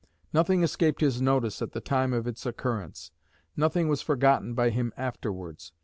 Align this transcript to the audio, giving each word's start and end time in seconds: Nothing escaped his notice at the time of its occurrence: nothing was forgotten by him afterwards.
Nothing 0.33 0.63
escaped 0.63 1.01
his 1.01 1.21
notice 1.21 1.61
at 1.61 1.73
the 1.73 1.79
time 1.79 2.11
of 2.11 2.25
its 2.25 2.47
occurrence: 2.47 3.11
nothing 3.55 3.87
was 3.87 4.01
forgotten 4.01 4.55
by 4.55 4.71
him 4.71 4.91
afterwards. 4.97 5.73